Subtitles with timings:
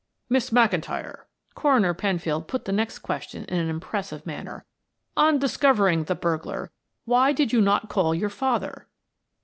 [0.29, 4.65] "Miss McIntyre?" Coroner Penfield put the next question in an impressive manner.
[5.15, 6.71] "On discovering the burglar
[7.05, 8.87] why did you not call your father?"